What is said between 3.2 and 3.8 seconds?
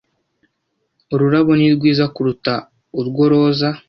roza.